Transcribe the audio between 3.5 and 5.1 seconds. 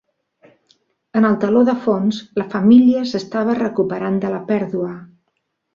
recuperant de la pèrdua.